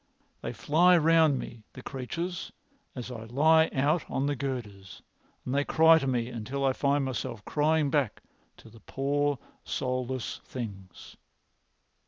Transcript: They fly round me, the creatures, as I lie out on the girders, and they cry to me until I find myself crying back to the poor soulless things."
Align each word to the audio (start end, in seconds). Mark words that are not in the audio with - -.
They 0.41 0.51
fly 0.51 0.97
round 0.97 1.37
me, 1.37 1.61
the 1.73 1.83
creatures, 1.83 2.51
as 2.95 3.11
I 3.11 3.25
lie 3.25 3.69
out 3.71 4.03
on 4.09 4.25
the 4.25 4.35
girders, 4.35 5.03
and 5.45 5.53
they 5.53 5.63
cry 5.63 5.99
to 5.99 6.07
me 6.07 6.27
until 6.27 6.65
I 6.65 6.73
find 6.73 7.05
myself 7.05 7.45
crying 7.45 7.91
back 7.91 8.23
to 8.57 8.69
the 8.71 8.79
poor 8.79 9.37
soulless 9.63 10.41
things." 10.43 11.17